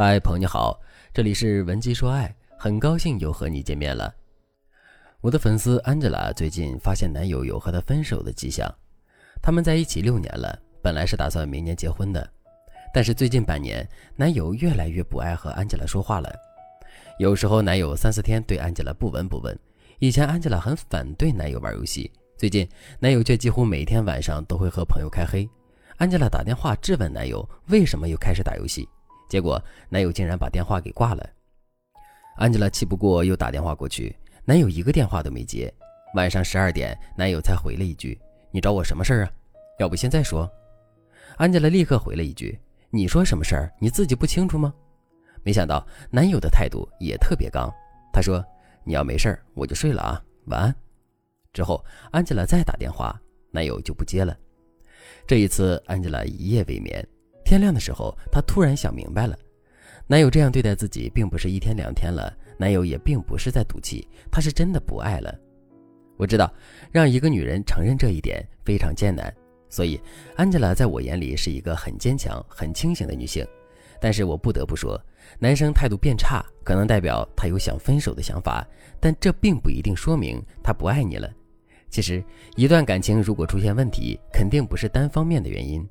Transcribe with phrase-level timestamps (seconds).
[0.00, 0.80] 嗨，朋友你好，
[1.12, 4.14] 这里是文姬说爱，很高兴又和你见面了。
[5.20, 8.72] 我的粉丝 Angela 最近发现男友有和她分手的迹象，
[9.42, 12.30] 他们在一起六年了，本来是打算明年结婚的，
[12.94, 13.84] 但是最近半年，
[14.14, 16.32] 男友越来越不爱和 Angela 说话了。
[17.18, 19.58] 有时候男友三四天对 Angela 不闻不问，
[19.98, 22.68] 以前 Angela 很反对男友玩游戏，最近
[23.00, 25.50] 男友却几乎每天晚上都会和朋友开黑。
[25.98, 28.88] Angela 打电话质问男友为什么又开始打游戏。
[29.28, 31.30] 结果男友竟然把电话给挂了，
[32.36, 35.72] 安吉拉气不过又打电话过去，男友一个电话都没接。
[36.14, 38.18] 晚上十二点，男友才回了一句
[38.50, 39.30] ：“你找我什么事儿啊？
[39.78, 40.50] 要不现在说。”
[41.36, 43.72] 安吉拉立刻回了一句：“你说什么事儿？
[43.78, 44.72] 你自己不清楚吗？”
[45.44, 47.70] 没想到男友的态度也特别刚，
[48.12, 48.42] 他说
[48.82, 50.74] ：“你要没事儿，我就睡了啊，晚安。”
[51.52, 54.36] 之后，安吉拉再打电话，男友就不接了。
[55.26, 57.06] 这一次，安吉拉一夜未眠。
[57.48, 59.34] 天亮的时候，她突然想明白了，
[60.06, 65.34] 男友这样对待自己，并不是一天两天了，男友也并不是在赌气，他是真的不爱了。
[66.18, 66.52] 我知道，
[66.92, 69.34] 让一个女人承认这一点非常艰难，
[69.70, 69.98] 所以
[70.36, 73.46] 安吉拉在我眼里是一个很坚强、很清醒的女性。
[73.98, 75.02] 但是我不得不说，
[75.38, 78.62] 男生态度变差，可能代表他有想分手的想法，
[79.00, 81.32] 但这并不一定说明他不爱你了。
[81.88, 82.22] 其实，
[82.56, 85.88] 一段感情如果出现问题，肯定不是单方面的原因。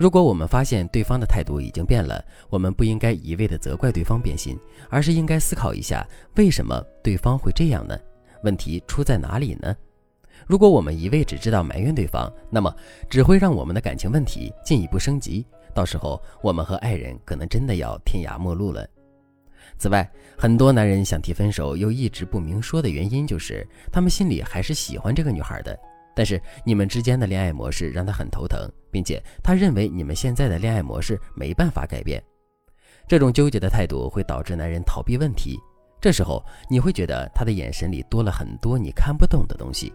[0.00, 6.02] 如果我们发现对方的态度已经变了，我们不应该一味的责怪对方变心，而是应该思考一下
[6.36, 7.94] 为什么对方会这样呢？
[8.42, 9.76] 问题出在哪里呢？
[10.46, 12.74] 如果我们一味只知道埋怨对方，那么
[13.10, 18.88] 只会让我们的感情问题进一步升级，到时候我们和爱人可能真的要天涯陌路了。
[19.76, 25.78] 此外，很多男人想提分手又一直不明说的原因，就是他们心里还是喜欢这个女孩的。
[26.14, 32.22] 但是你们之间的恋爱模式让他很头疼，并且他认为你们现在的恋爱模式没办法改变。
[33.08, 35.58] 这种纠结的态度会导致男人逃避问题。
[36.00, 39.92] 这时候你会觉得他的眼神里多了很多你看不懂的东西。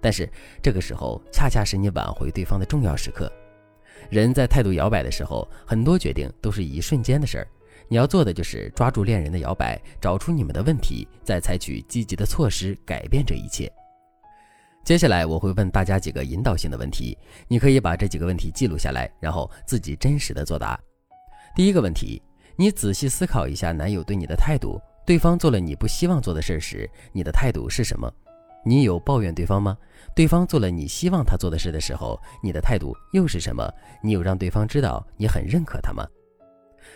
[0.00, 0.28] 但是
[0.62, 3.30] 这个时候恰恰是你挽回对方的重要时刻。
[4.10, 7.48] 人在态度摇摆的时候，很多决定都是一瞬间的事儿。
[7.88, 13.70] 你要做的就是抓住恋人的摇摆，找出你们的问题，再采取积极的措施改变这一切。
[14.84, 17.16] 接下来我会问大家几个引导性的问题，
[17.46, 20.78] 你可以把这几个问题记录下来，然后自己真实的作答。
[21.54, 22.20] 第一个问题，
[22.56, 28.12] 你仔细思考一下男友对你的态度，对方做了你不希望做的事时，你的态度是什么？
[28.64, 29.76] 你有抱怨对方吗？
[30.16, 33.72] 对方做了你希望他做的事的时候，你的态度又是什么？
[34.02, 36.04] 你有让对方知道你很认可他吗？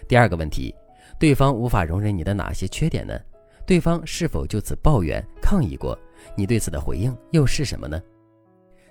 [0.08, 0.74] 第二个问题，
[1.20, 3.16] 对方无法容忍你的哪些缺点呢？
[3.64, 5.96] 对方是否就此抱怨抗议过？
[6.34, 8.00] 你对此的回应又是什么呢？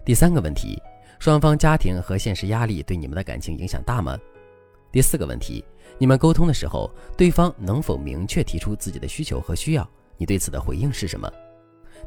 [0.03, 0.81] 第三个问题，
[1.19, 4.17] 双方家庭和现实压力对你们的感情影响大吗？
[4.91, 5.63] 第四个问题，
[5.97, 9.89] 你们沟通的时候，对方能否明确提出自己的需求和需要？
[10.17, 11.29] 你对此的回应是什么？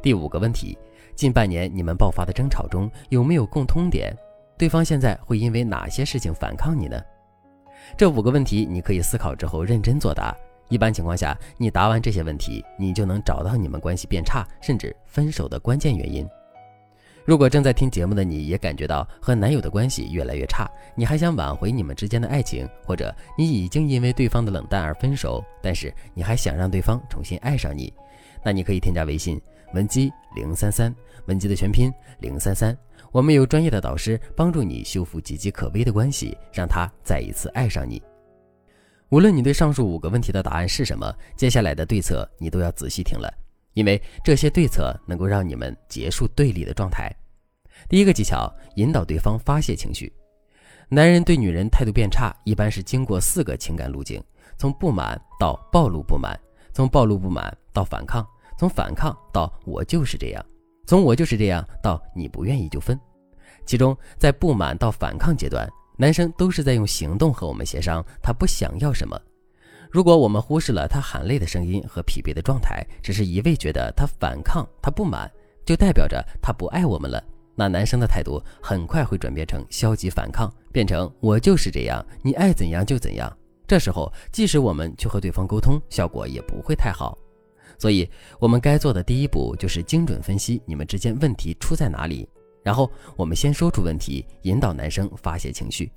[0.00, 0.78] 第五个问题，
[1.14, 4.16] 近半年你们爆发的争吵中有没有共通点？
[4.56, 7.00] 对方现在会因为哪些事情反抗你呢？
[7.96, 10.36] 这五个问题你可以思考之后认真作答。
[10.68, 16.28] 一般情况下，你答完这些问题，你就能找到你们关系变差甚至分手的关键原因。
[17.24, 27.92] 如果正在听节目的你也感觉到和男友的关系越来越差，你还想挽回你们之间的爱情，或者你已经因为对方的冷淡而分手，但是你还想让对方重新爱上你，
[28.42, 29.38] 那你可以添加微信
[29.74, 30.94] 文姬零三三，
[31.26, 32.74] 文姬的全拼零三三，
[33.12, 38.02] 我们有专业的导师帮助你修复岌岌可危的关系，让他再一次爱上你。
[39.10, 43.32] 无论你对上述五个问题的答案是什么，接下来的对策你都要仔细听了，
[43.72, 47.10] 因为这些对策能够让你们结束对立的状态。
[47.88, 50.12] 第一个技巧，引导对方发泄情绪。
[50.90, 54.22] 男人对女人态度变差，一般是经过四个情感路径：
[54.58, 56.38] 从不满到暴露不满，
[56.74, 58.26] 从暴露不满到反抗，
[58.58, 60.44] 从反抗到我就是这样，
[60.86, 62.98] 从我就是这样到你不愿意就分。
[63.64, 65.66] 其中，在不满到反抗阶段。
[66.00, 69.20] 男生都是在用行动和我们协商他不想要什么。
[69.90, 75.28] 如果我们忽视了他喊累的声音和疲惫的状态，只是一味觉得他反抗、他不满，
[75.66, 77.22] 就代表着他不爱我们了。
[77.56, 83.36] 那男生的态度很快会转变成消极反抗，变成我就是这样，你爱怎样就怎样。
[83.66, 87.18] 这时候，即使我们去和对方沟通，效果也不会太好。
[87.76, 88.08] 所以，
[88.38, 92.28] 我们该做的第一步就是精准分析你们之间问题出在哪里。
[92.68, 95.90] 然后我们先说出问题，引导男生发泄情绪。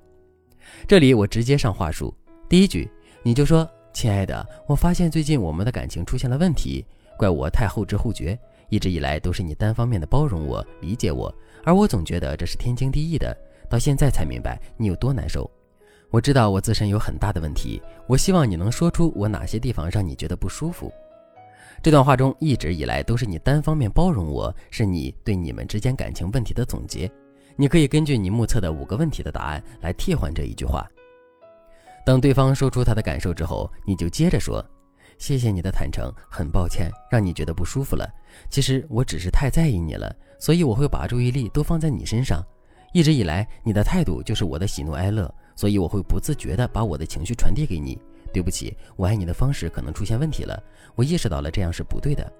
[0.87, 2.15] 这里我直接上话术，
[2.47, 2.89] 第一句
[3.23, 6.85] 你就说：“亲爱的，我发现最近我们的感情出现了问题，
[7.17, 8.39] 怪我太后知后觉，
[8.69, 11.29] 一直以来都是你单方面的包容我、理解我，
[11.65, 13.37] 而我总觉得这是天经地义的，
[13.69, 15.51] 到现在才明白你有多难受。
[16.09, 20.89] 我知道我自身有很大的问题，我希望你能说出我哪些地方让你觉得不舒服。
[21.83, 27.11] 这段话中一直以来都是你单方面包容我，是你对你们之间感情问题的总结。
[27.55, 30.87] 你可以根据你目测的五个问题的答案来替换这一句话。
[32.05, 34.63] 等对方说出他的感受之后，你就接着说
[35.17, 38.07] ：“谢谢你的坦诚，很抱歉让你觉得不舒服了。
[38.49, 42.43] 其实我只是太在意你了，所以我会把注意力都放在你身上。
[42.93, 47.99] 一直以来，你的态度就是我的喜怒哀乐。”所以我会不自觉地把我的情绪传递给你。
[48.33, 50.61] 对不起，我爱你的方式可能出现问题了。
[50.95, 52.31] 我意识到了这样是不对的。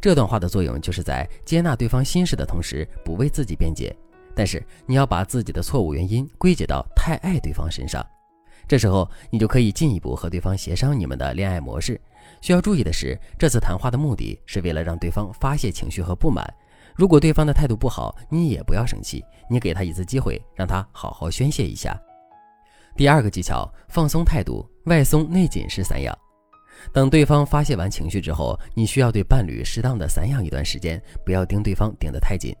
[0.00, 3.94] 这段话的作用就是在接纳对方心事的同时，不为自己辩解。
[4.34, 8.04] 但是你要把自己的错误原因归结到太爱对方身上。
[8.68, 12.00] 这时候你就可以进一步和对方协商你们的恋爱模式。
[12.40, 16.46] 需要注意的是，这次谈话的目的是为了让对方发泄情绪和不满。
[16.94, 22.00] 如果对方的态度不好，你也不要生气，你给他一次机会，让他好好宣泄一下。
[22.98, 26.12] 第二个技巧，放松态度，外松内紧是散养。
[26.92, 32.52] 等对方发泄完情绪之后，你需要对伴侣适当的散养一段时间，不要盯对方盯得太紧。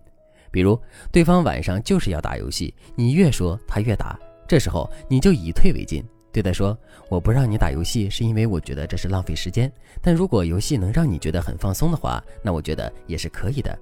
[0.52, 0.80] 比如，
[1.10, 6.78] 对方晚上就是要打游戏，你越说他越打，这时候你就以退为进，对他说
[7.10, 9.68] ：“我不让你打游戏，是因为我觉得这是浪费时间。
[10.00, 13.76] 但如果游戏能让你觉得很放松的话，那我觉得也是可以的。”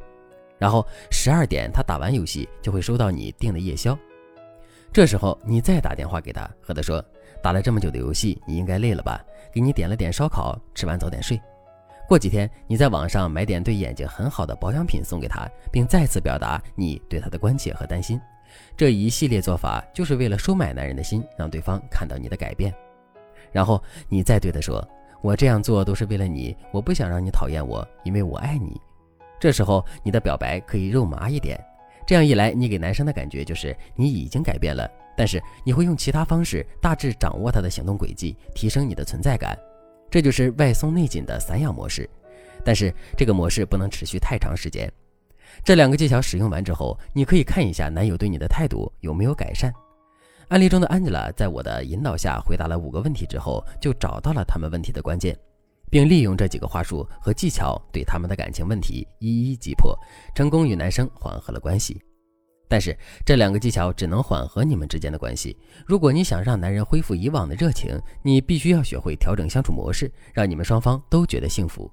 [0.58, 3.94] 然后十二点他打完游戏就会收到你订的夜宵。
[4.96, 7.04] 这时候你再打电话给他，和他说
[7.44, 9.22] ：“打了这么久的游戏，你应该累了吧？
[9.52, 11.38] 给你点了点烧烤，吃完早点睡。”
[12.08, 18.18] 过几天你在网上买点对眼睛很好的保养品送给他，并再次表达你对他的关切和担心。
[18.74, 22.74] 这一系列做法就是为了收买男人的心，让对方看到你的改变。
[23.52, 23.78] 然后
[24.08, 24.82] 你再对他说
[25.20, 28.80] ：“我这样做都是为了你，我不想让你讨厌我，因为我爱你。”
[29.38, 31.62] 这时候你的表白可以肉麻一点。
[32.06, 39.58] 这样一来，你给男生的感觉就是你已经改变了，但是你会用其他方式大致掌握他的行动轨迹，提升你的存在感。
[40.08, 42.08] 这就是外松内紧的散养模式。
[42.64, 44.90] 但是这个模式不能持续太长时间。
[45.64, 49.72] 这两个技巧使用完之后，你可以看一下男友对你的态度有没有改善。
[50.48, 55.36] 案例中的 Angela 在我的引导下回答了五个问题之后，就找到了他们问题的关键。
[55.90, 59.98] 并利用这几个话术和技巧，对他们的感情问题一一击破，
[60.34, 62.00] 成功与男生缓和了关系。
[62.68, 65.56] 但是这两个技巧只能缓和你们之间的关系。
[65.86, 71.88] 如果你想让男人恢复以往的热情，你必须要学会调整相处模式，让你们双方都觉得幸福。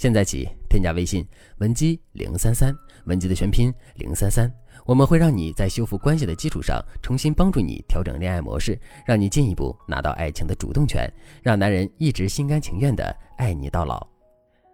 [0.00, 1.22] 现在起，添加微信
[1.58, 2.74] 文姬零三三，
[3.04, 4.50] 文姬的全拼零三三。
[4.86, 11.06] 我们会让你在修复关系的基础上，重新帮助你调整恋爱模式，让你进一步拿到爱情的主动权，
[11.42, 14.02] 让男人一直心甘情愿的爱你到老。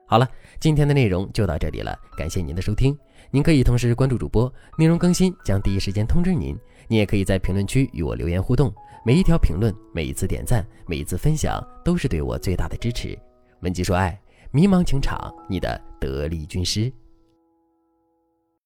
[0.07, 0.29] 好了，
[0.61, 2.97] 今天的内容就到这里了，感谢您的收听。
[3.33, 6.57] 您可以同时关注主播，内容更新将第一时间通知您。
[6.87, 8.73] 您也可以在评论区与我留言互动，
[9.05, 13.19] 每一条评论、每一次点赞、每一次分享，都是对我最大的支持。
[13.63, 14.17] 文姬说爱，
[14.57, 16.91] 迷茫情场，你的得力军师。